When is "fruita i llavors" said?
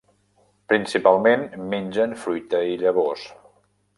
2.23-3.29